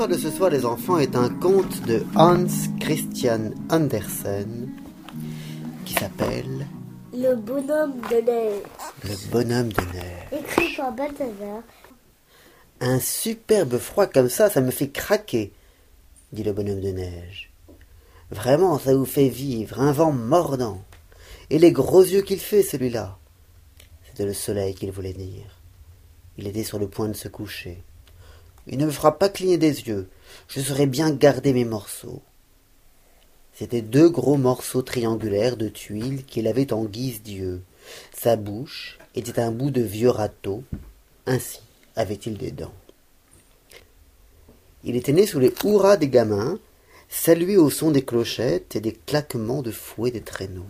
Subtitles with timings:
[0.00, 2.46] L'histoire de ce soir, les enfants, est un conte de Hans
[2.80, 4.70] Christian Andersen
[5.84, 6.66] qui s'appelle
[7.12, 8.62] Le bonhomme de neige.
[9.04, 10.40] Le bonhomme de neige.
[10.40, 11.62] Écrit par Balthazar.
[12.80, 15.52] Un superbe froid comme ça, ça me fait craquer,
[16.32, 17.52] dit le bonhomme de neige.
[18.30, 20.82] Vraiment, ça vous fait vivre, un vent mordant.
[21.50, 23.18] Et les gros yeux qu'il fait, celui-là.
[24.08, 25.58] C'était le soleil qu'il voulait dire.
[26.38, 27.82] Il était sur le point de se coucher.
[28.70, 30.08] Il ne me fera pas cligner des yeux.
[30.48, 32.22] Je saurai bien garder mes morceaux.
[33.52, 37.62] C'étaient deux gros morceaux triangulaires de tuiles qu'il avait en guise d'yeux.
[38.16, 40.62] Sa bouche était un bout de vieux râteau.
[41.26, 41.60] Ainsi
[41.96, 42.72] avait-il des dents.
[44.84, 46.58] Il était né sous les hurrahs des gamins,
[47.08, 50.62] salué au son des clochettes et des claquements de fouet des traîneaux.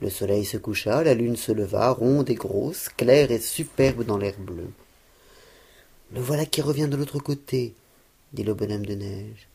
[0.00, 4.18] Le soleil se coucha, la lune se leva, ronde et grosse, claire et superbe dans
[4.18, 4.70] l'air bleu.
[6.12, 7.74] Le voilà qui revient de l'autre côté,
[8.32, 9.48] dit le bonhomme de neige.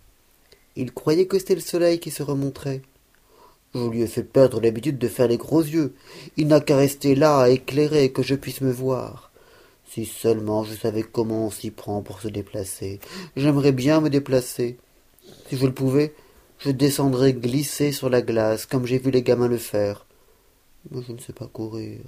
[0.76, 2.82] Il croyait que c'était le soleil qui se remontrait.
[3.76, 5.94] Je lui ai fait perdre l'habitude de faire les gros yeux.
[6.38, 9.32] Il n'a qu'à rester là à éclairer que je puisse me voir.
[9.88, 13.00] Si seulement je savais comment on s'y prend pour se déplacer.
[13.36, 14.78] J'aimerais bien me déplacer.
[15.48, 16.14] Si je le pouvais,
[16.60, 20.06] je descendrais glisser sur la glace, comme j'ai vu les gamins le faire.
[20.92, 22.00] Mais je ne sais pas courir.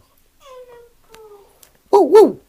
[1.91, 2.39] Ouh, ouh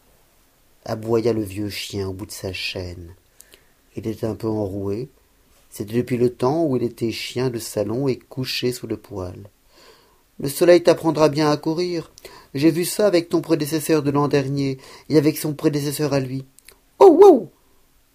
[0.85, 3.15] aboya le vieux chien au bout de sa chaîne.
[3.97, 5.09] Il était un peu enroué.
[5.71, 9.49] C'était depuis le temps où il était chien de salon et couché sous le poêle.
[10.39, 12.11] Le soleil t'apprendra bien à courir.
[12.55, 16.45] J'ai vu ça avec ton prédécesseur de l'an dernier et avec son prédécesseur à lui.
[16.99, 17.51] Oh, wow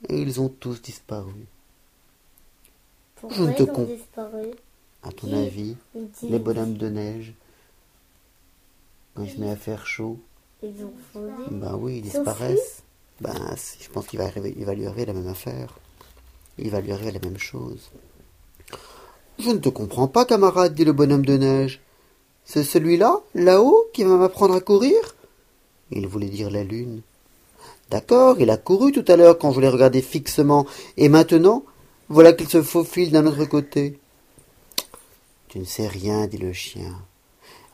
[0.09, 1.47] Et ils ont tous disparu.
[3.15, 4.47] Pourquoi Je ne te ils ont disparu?
[5.03, 5.75] À ton avis,
[6.23, 7.33] les bonhommes de neige,
[9.13, 10.19] quand il se met à faire chaud,
[10.63, 11.31] Ils ont fondu.
[11.51, 12.81] ben oui, ils disparaissent.
[13.21, 15.77] Ben, si, je pense qu'il va, arriver- il va lui arriver la même affaire.
[16.57, 17.89] Il va lui arriver la même chose.
[19.39, 21.81] Je ne te comprends pas, camarade, dit le bonhomme de neige.
[22.43, 25.15] C'est celui-là, là-haut, qui va m'apprendre à courir?
[25.91, 27.01] Il voulait dire la lune.
[27.89, 30.65] D'accord, il a couru tout à l'heure quand je l'ai regardé fixement,
[30.97, 31.63] et maintenant,
[32.09, 33.99] voilà qu'il se faufile d'un autre côté.
[35.49, 36.95] Tu ne sais rien, dit le chien.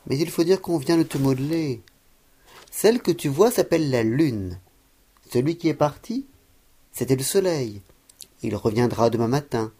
[0.06, 1.80] Mais il faut dire qu'on vient de te modeler.
[2.76, 4.58] Celle que tu vois s'appelle la lune.
[5.32, 6.26] Celui qui est parti,
[6.92, 7.80] c'était le soleil.
[8.42, 9.70] Il reviendra demain matin.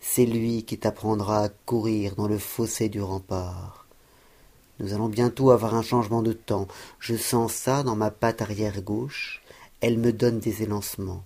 [0.00, 3.86] C'est lui qui t'apprendra à courir dans le fossé du rempart.
[4.78, 6.68] Nous allons bientôt avoir un changement de temps.
[7.00, 9.42] Je sens ça dans ma patte arrière gauche.
[9.80, 11.24] Elle me donne des élancements.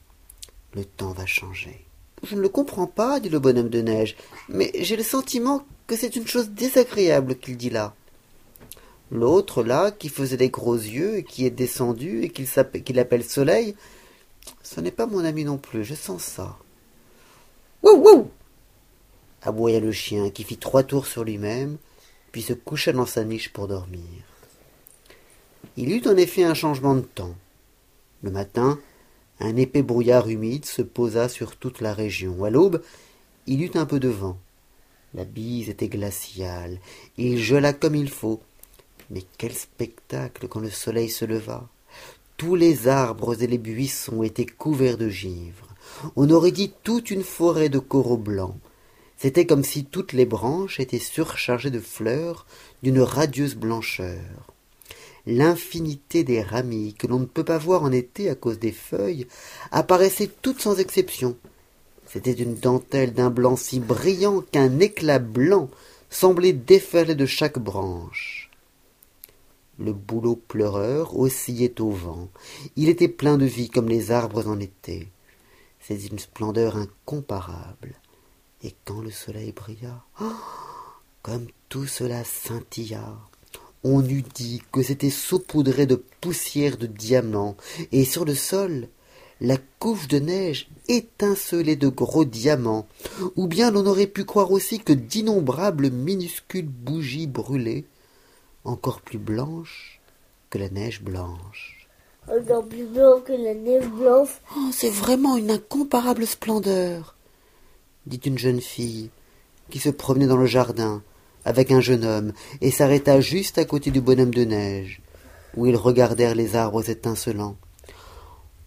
[0.72, 1.84] Le temps va changer.
[2.22, 4.16] Je ne le comprends pas, dit le bonhomme de neige,
[4.48, 7.94] mais j'ai le sentiment que c'est une chose désagréable qu'il dit là.
[9.10, 12.46] L'autre, là, qui faisait des gros yeux et qui est descendu et qu'il
[12.84, 13.74] qu'il appelle Soleil,
[14.62, 16.56] ce n'est pas mon ami non plus, je sens ça.
[17.82, 18.30] Wouh, wouh
[19.42, 21.78] aboya le chien, qui fit trois tours sur lui-même,
[22.32, 24.02] puis se coucha dans sa niche pour dormir.
[25.76, 27.34] Il eut en effet un changement de temps.
[28.22, 28.78] Le matin,
[29.40, 32.44] un épais brouillard humide se posa sur toute la région.
[32.44, 32.82] À l'aube,
[33.46, 34.36] il eut un peu de vent.
[35.14, 36.78] La bise était glaciale,
[37.16, 38.40] il gela comme il faut.
[39.10, 41.68] Mais quel spectacle quand le soleil se leva.
[42.36, 45.66] Tous les arbres et les buissons étaient couverts de givre.
[46.16, 48.56] On aurait dit toute une forêt de coraux blancs.
[49.16, 52.46] C'était comme si toutes les branches étaient surchargées de fleurs
[52.82, 54.46] d'une radieuse blancheur.
[55.26, 59.26] L'infinité des ramilles que l'on ne peut pas voir en été à cause des feuilles
[59.72, 61.36] apparaissait toutes sans exception.
[62.06, 65.68] C'était une dentelle d'un blanc si brillant qu'un éclat blanc
[66.08, 68.47] semblait déferler de chaque branche.
[69.78, 72.28] Le bouleau pleureur oscillait au vent.
[72.76, 75.08] Il était plein de vie comme les arbres en été.
[75.80, 77.94] C'est une splendeur incomparable.
[78.62, 80.24] Et quand le soleil brilla, oh,
[81.22, 83.18] comme tout cela scintilla,
[83.84, 87.56] on eût dit que c'était saupoudré de poussière de diamants,
[87.92, 88.88] et sur le sol,
[89.40, 92.88] la couche de neige étincelait de gros diamants,
[93.36, 97.84] ou bien l'on aurait pu croire aussi que d'innombrables minuscules bougies brûlaient,
[98.68, 100.00] encore plus blanches
[100.50, 101.88] que la neige blanche.
[102.28, 104.40] Encore plus blanc que la neige blanche.
[104.56, 107.16] Oh, c'est vraiment une incomparable splendeur,
[108.06, 109.10] dit une jeune fille
[109.70, 111.02] qui se promenait dans le jardin
[111.44, 115.00] avec un jeune homme et s'arrêta juste à côté du bonhomme de neige,
[115.56, 117.56] où ils regardèrent les arbres étincelants.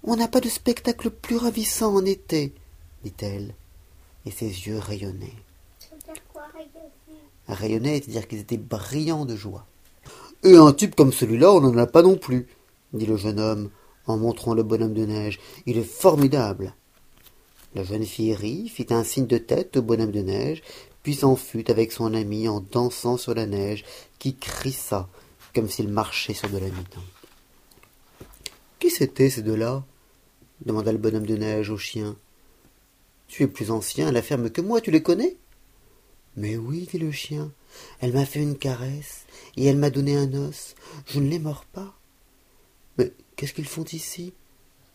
[0.03, 2.53] On n'a pas de spectacle plus ravissant en été,
[3.03, 3.53] dit-elle,
[4.25, 5.37] et ses yeux rayonnaient.
[7.47, 9.65] Rayonnaient, c'est-à-dire qu'ils étaient brillants de joie.
[10.43, 12.47] Et un type comme celui-là, on n'en a pas non plus,
[12.93, 13.69] dit le jeune homme
[14.07, 15.39] en montrant le bonhomme de neige.
[15.65, 16.73] Il est formidable.
[17.75, 20.63] La jeune fille rit, fit un signe de tête au bonhomme de neige,
[21.03, 23.85] puis s'en fut avec son ami en dansant sur la neige,
[24.19, 25.07] qui crissa
[25.53, 27.01] comme s'il marchait sur de l'amidon.
[28.79, 29.83] Qui c'étaient ces deux-là?
[30.65, 32.15] demanda le bonhomme de neige au chien.
[33.27, 35.37] Tu es plus ancien à la ferme que moi, tu les connais?
[36.37, 37.51] Mais oui, dit le chien.
[37.99, 39.25] Elle m'a fait une caresse,
[39.57, 40.75] et elle m'a donné un os.
[41.07, 41.93] Je ne les mords pas.
[42.97, 44.33] Mais qu'est-ce qu'ils font ici?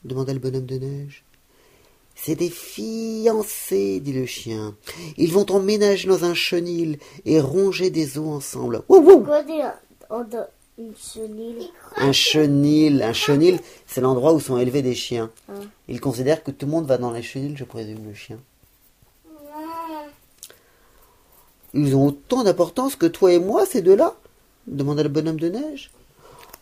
[0.05, 1.25] demanda le bonhomme de neige.
[2.15, 4.75] C'est des fiancés, dit le chien.
[5.19, 8.83] Ils vont emménager dans un chenil et ronger des os ensemble.
[10.79, 15.31] Une chenille Un chenil, un chenil, c'est l'endroit où sont élevés des chiens.
[15.49, 15.55] Ah.
[15.89, 18.39] Ils considèrent que tout le monde va dans les chenils, je présume, le chien.
[21.77, 24.17] Ils ont autant d'importance que toi et moi, ces deux-là
[24.67, 25.91] demanda le bonhomme de neige.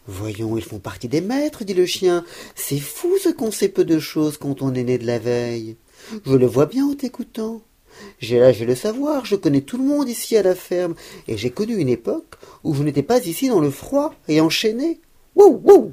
[0.09, 2.25] Voyons, ils font partie des maîtres, dit le chien.
[2.57, 5.77] C'est fou ce qu'on sait peu de choses quand on est né de la veille.
[6.27, 7.63] Je le vois bien en t'écoutant.
[8.19, 10.97] J'ai l'âge de le savoir, je connais tout le monde ici à la ferme,
[11.29, 12.35] et j'ai connu une époque
[12.65, 15.01] où je n'étais pas ici dans le froid et enchaîné.
[15.37, 15.93] Wouh, wouh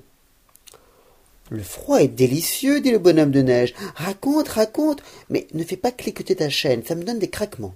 [1.51, 3.75] Le froid est délicieux, dit le bonhomme de neige.
[3.95, 7.75] Raconte, raconte, mais ne fais pas cliqueter ta chaîne, ça me donne des craquements.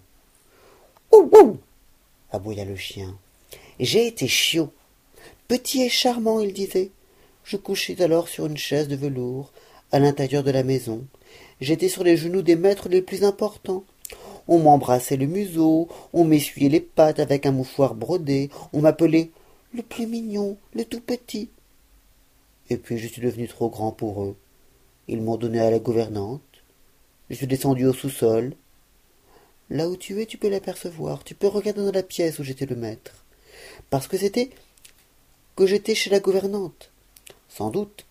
[2.31, 3.17] Aboya le chien.
[3.79, 4.69] J'ai été chiot.
[5.47, 6.91] Petit et charmant, il disait.
[7.43, 9.53] Je couchais alors sur une chaise de velours,
[9.91, 11.05] à l'intérieur de la maison.
[11.61, 13.83] J'étais sur les genoux des maîtres les plus importants.
[14.47, 19.31] On m'embrassait le museau, on m'essuyait les pattes avec un mouchoir brodé, on m'appelait
[19.73, 21.49] le plus mignon, le tout petit.
[22.69, 24.35] Et puis je suis devenu trop grand pour eux.
[25.07, 26.41] Ils m'ont donné à la gouvernante.
[27.29, 28.53] Je suis descendu au sous-sol.
[29.69, 31.23] Là où tu es, tu peux l'apercevoir.
[31.23, 33.23] Tu peux regarder dans la pièce où j'étais le maître.
[33.89, 34.49] Parce que c'était
[35.55, 36.91] que j'étais chez la gouvernante.
[37.49, 38.05] Sans doute.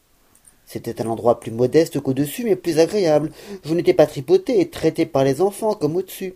[0.67, 3.31] C'était un endroit plus modeste qu'au-dessus, mais plus agréable.
[3.65, 6.35] Je n'étais pas tripoté et traité par les enfants comme au-dessus.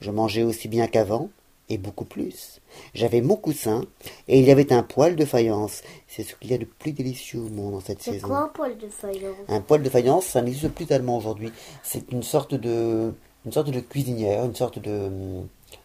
[0.00, 1.28] Je mangeais aussi bien qu'avant,
[1.68, 2.60] et beaucoup plus.
[2.94, 3.84] J'avais mon coussin,
[4.28, 5.82] et il y avait un poêle de faïence.
[6.06, 8.28] C'est ce qu'il y a de plus délicieux au monde en cette C'est saison.
[8.28, 9.36] quoi un poil de faïence?
[9.48, 11.50] Un poêle de faïence, ça n'existe plus tellement aujourd'hui.
[11.82, 13.12] C'est une sorte de,
[13.44, 15.10] une sorte de cuisinière, une sorte de,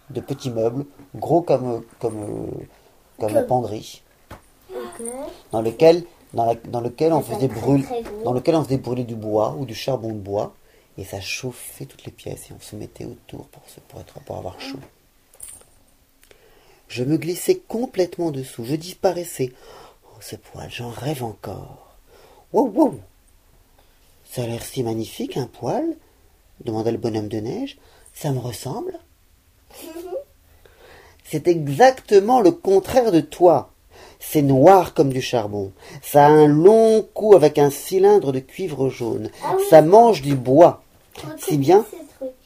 [0.09, 0.85] de petit meuble,
[1.15, 2.49] gros comme, comme,
[3.19, 4.01] comme la penderie,
[5.51, 6.03] dans lequel,
[6.33, 7.85] dans, la- dans lequel on faisait brûler,
[8.23, 10.53] dans lequel on faisait brûler du bois ou du charbon de bois,
[10.97, 14.19] et ça chauffait toutes les pièces et on se mettait autour pour, se, pour, être,
[14.21, 14.79] pour avoir chaud.
[16.87, 19.51] Je me glissais complètement dessous, je disparaissais.
[20.05, 21.95] Oh, ce poêle, j'en rêve encore.
[22.51, 22.99] Wow, wow
[24.29, 25.95] Ça a l'air si magnifique, un poêle
[26.63, 27.77] demanda le bonhomme de neige.
[28.13, 28.99] Ça me ressemble
[31.23, 33.71] C'est exactement le contraire de toi.
[34.19, 35.71] C'est noir comme du charbon.
[36.01, 39.29] Ça a un long cou avec un cylindre de cuivre jaune.
[39.43, 39.63] Ah oui.
[39.69, 40.83] Ça mange du bois,
[41.15, 41.85] Raconte si bien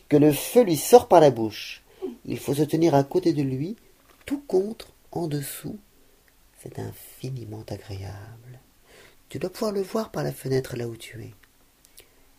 [0.10, 1.83] que le feu lui sort par la bouche.
[2.25, 3.75] Il faut se tenir à côté de lui,
[4.25, 5.77] tout contre, en dessous.
[6.62, 8.60] C'est infiniment agréable.
[9.30, 11.33] Tu dois pouvoir le voir par la fenêtre là où tu es.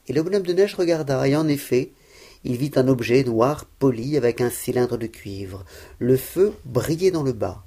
[0.07, 1.93] Et le bonhomme de neige regarda, et en effet,
[2.45, 5.65] il vit un objet noir poli avec un cylindre de cuivre.
[5.99, 7.65] Le feu brillait dans le bas.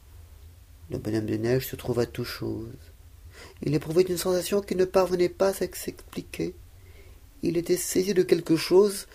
[0.91, 2.69] Le bonhomme de neige se trouva tout chose.
[3.63, 6.53] Il éprouvait une sensation qui ne parvenait pas à s'expliquer.
[7.41, 9.07] Il était saisi de quelque chose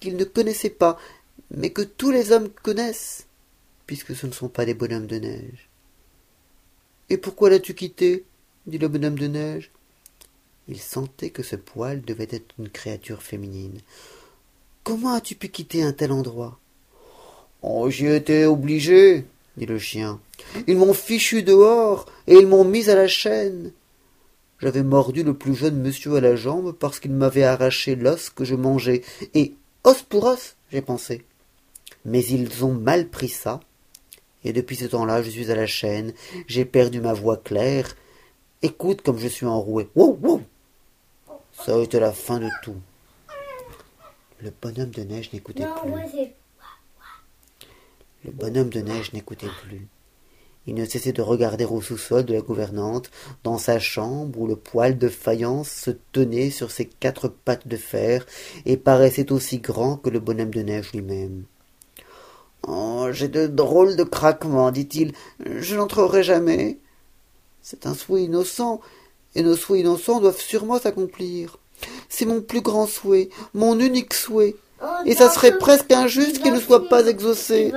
[0.00, 0.98] qu'il ne connaissait pas,
[1.50, 3.26] mais que tous les hommes connaissent,
[3.86, 5.68] puisque ce ne sont pas des bonhommes de neige.
[7.08, 8.24] Et pourquoi l'as-tu quitté?
[8.66, 9.70] dit le bonhomme de neige.
[10.68, 13.80] Il sentait que ce poil devait être une créature féminine.
[14.82, 16.58] Comment as-tu pu quitter un tel endroit?
[17.62, 19.24] Oh, j'y étais obligé,
[19.56, 20.20] dit le chien.
[20.66, 23.72] Ils m'ont fichu dehors et ils m'ont mis à la chaîne.
[24.58, 28.44] J'avais mordu le plus jeune monsieur à la jambe parce qu'il m'avait arraché l'os que
[28.44, 29.02] je mangeais.
[29.34, 29.54] Et
[29.84, 31.24] os pour os, j'ai pensé.
[32.04, 33.60] Mais ils ont mal pris ça.
[34.44, 36.12] Et depuis ce temps-là, je suis à la chaîne.
[36.46, 37.94] J'ai perdu ma voix claire.
[38.62, 39.88] Écoute comme je suis enroué.
[41.64, 42.76] Ça a été la fin de tout.
[44.40, 46.28] Le bonhomme de neige n'écoutait plus.
[48.24, 49.88] Le bonhomme de neige n'écoutait plus.
[50.66, 53.10] Il ne cessait de regarder au sous-sol de la gouvernante,
[53.44, 57.76] dans sa chambre où le poêle de faïence se tenait sur ses quatre pattes de
[57.76, 58.26] fer
[58.64, 61.44] et paraissait aussi grand que le bonhomme de neige lui-même.
[62.66, 65.12] Oh, j'ai de drôles de craquements, dit-il.
[65.44, 66.78] Je n'entrerai jamais.
[67.62, 68.80] C'est un souhait innocent,
[69.36, 71.58] et nos souhaits innocents doivent sûrement s'accomplir.
[72.08, 74.56] C'est mon plus grand souhait, mon unique souhait.
[74.82, 77.10] Oh, Et ça serait presque injuste il qu'il ne soit pas fondre.
[77.10, 77.72] exaucé.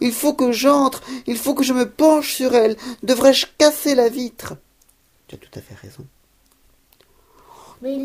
[0.00, 2.76] Il faut que j'entre, il faut que je me penche sur elle.
[3.02, 4.54] Devrais-je casser la vitre?
[5.28, 6.06] Tu as tout à fait raison.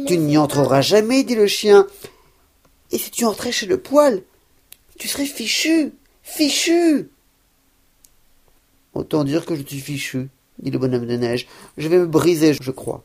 [0.08, 1.88] Tu n'y entreras jamais, dit le chien.
[2.92, 4.24] Et si tu entrais chez le poil,
[4.98, 7.10] tu serais fichu, fichu.
[8.94, 11.48] Autant dire que je suis fichu, dit le bonhomme de neige.
[11.78, 13.04] Je vais me briser, je crois.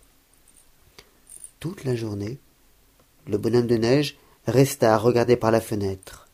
[1.61, 2.39] Toute la journée,
[3.27, 4.17] le bonhomme de neige
[4.47, 6.29] resta à regarder par la fenêtre.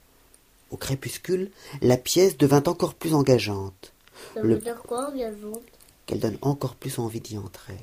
[0.70, 1.50] Au crépuscule,
[1.82, 3.92] la pièce devint encore plus engageante.
[4.34, 5.62] Ça Le- veut dire quoi, engageante?
[6.06, 7.76] Qu'elle donne encore plus envie d'y entrer.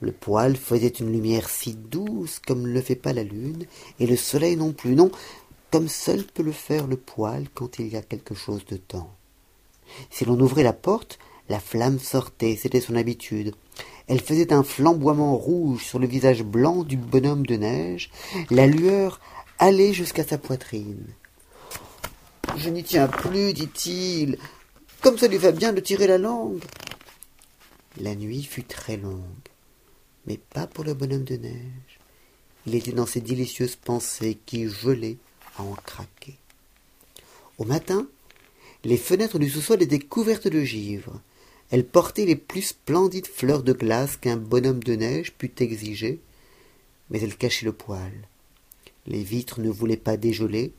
[0.00, 3.66] Le poêle faisait une lumière si douce comme ne le fait pas la lune,
[4.00, 5.10] et le soleil non plus, non,
[5.70, 9.12] comme seul peut le faire le poêle quand il y a quelque chose de temps.
[10.10, 11.18] Si l'on ouvrait la porte,
[11.48, 13.54] la flamme sortait, c'était son habitude.
[14.06, 18.10] Elle faisait un flamboiement rouge sur le visage blanc du bonhomme de neige,
[18.50, 19.20] la lueur
[19.58, 21.06] allait jusqu'à sa poitrine.
[22.56, 24.38] Je n'y tiens plus, dit-il,
[25.00, 26.62] comme ça lui va bien de tirer la langue.
[28.00, 29.22] La nuit fut très longue,
[30.26, 31.98] mais pas pour le bonhomme de neige.
[32.66, 35.18] Il était dans ses délicieuses pensées qui gelaient
[35.58, 36.36] à en craquer.
[37.58, 38.08] Au matin,
[38.84, 41.20] les fenêtres du sous-sol étaient couvertes de givre.
[41.70, 46.20] Elles portaient les plus splendides fleurs de glace qu'un bonhomme de neige pût exiger,
[47.10, 48.28] mais elles cachaient le poêle.
[49.06, 50.72] Les vitres ne voulaient pas dégeler,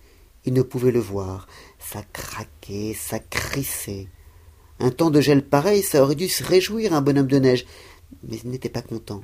[0.46, 1.48] il ne pouvait le voir.
[1.80, 4.08] Ça craquait, ça crissait.
[4.80, 7.66] Un temps de gel pareil, ça aurait dû se réjouir un bonhomme de neige,
[8.24, 9.24] mais il n'était pas content.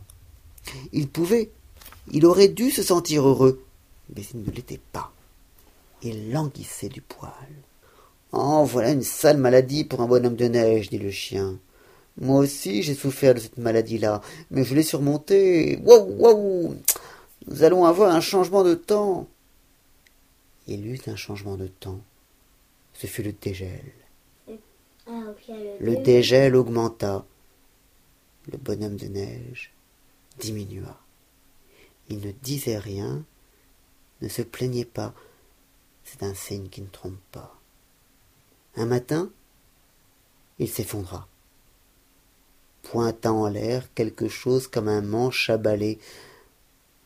[0.93, 1.49] Il pouvait,
[2.11, 3.63] il aurait dû se sentir heureux,
[4.15, 5.13] mais il ne l'était pas.
[6.01, 7.31] Il languissait du poil.
[8.33, 11.59] Oh, voilà une sale maladie pour un bonhomme de neige, dit le chien.
[12.17, 14.21] Moi aussi, j'ai souffert de cette maladie-là,
[14.51, 15.79] mais je l'ai surmontée.
[15.83, 16.75] Waouh, waouh
[17.47, 19.27] Nous allons avoir un changement de temps.
[20.67, 21.99] Il eut un changement de temps.
[22.93, 23.81] Ce fut le dégel.
[25.07, 25.33] Ah,
[25.79, 27.25] Le dégel augmenta.
[28.51, 29.73] Le bonhomme de neige
[30.39, 30.99] diminua.
[32.09, 33.23] Il ne disait rien,
[34.21, 35.13] ne se plaignait pas.
[36.03, 37.60] C'est un signe qui ne trompe pas.
[38.75, 39.29] Un matin,
[40.59, 41.27] il s'effondra,
[42.83, 45.99] pointant en l'air quelque chose comme un manche à balai.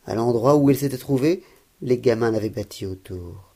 [0.05, 1.43] À l'endroit où il s'était trouvé,
[1.81, 3.51] les gamins l'avaient bâti autour.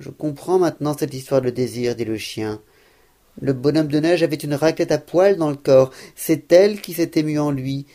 [0.00, 2.60] Je comprends maintenant cette histoire de désir, dit le chien.
[3.40, 5.92] Le bonhomme de neige avait une raclette à poil dans le corps.
[6.16, 7.86] C'est elle qui s'est émue en lui.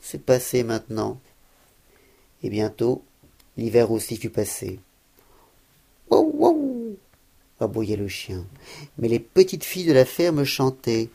[0.00, 1.20] C'est passé maintenant.
[2.42, 3.02] Et bientôt,
[3.56, 4.78] l'hiver aussi fut passé.
[7.60, 8.44] Aboyait le chien.
[8.98, 11.10] Mais les petites filles de la ferme chantaient.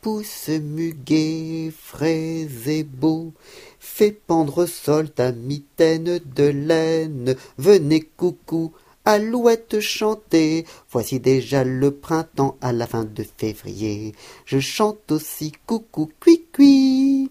[0.00, 3.32] Pousse muguet, frais et beau,
[3.80, 7.34] fais pendre sol ta mitaine de laine.
[7.58, 8.72] Venez coucou,
[9.04, 10.64] alouette chanter.
[10.90, 14.14] Voici déjà le printemps à la fin de février.
[14.44, 17.30] Je chante aussi coucou, cui cui.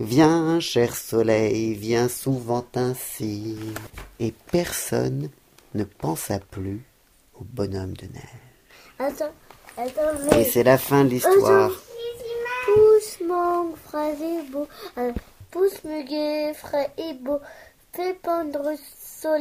[0.00, 3.56] Viens, cher soleil, viens souvent ainsi.
[4.18, 5.28] Et personne
[5.74, 6.80] ne pensa plus
[7.40, 8.36] au bonhomme de neige.
[8.98, 9.32] Attends,
[9.76, 10.44] attends, Et mais...
[10.44, 11.70] c'est la fin de l'histoire.
[12.66, 14.68] Pousse mangue, frais et beau,
[14.98, 15.12] euh,
[15.50, 17.40] pousse muguet, frais et beau,
[17.92, 19.40] fais pendre sol,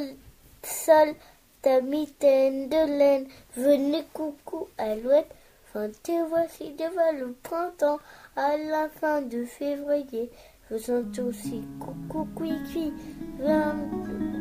[0.64, 1.14] sol
[1.62, 5.30] ta mitaine de laine, venez coucou, alouette,
[5.68, 8.00] enfin te voici devant le printemps,
[8.36, 10.32] à la fin de février,
[10.70, 12.94] faisons aussi coucou, cui cui,
[13.40, 13.76] viens,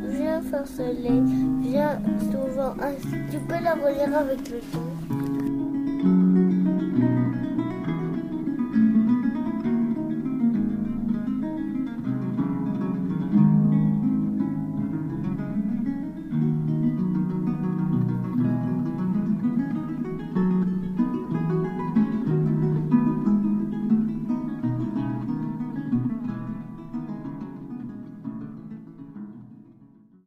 [0.09, 1.23] viens faire soleil,
[1.61, 1.99] viens
[2.31, 2.75] souvent
[3.31, 5.08] tu peux la relire avec le temps.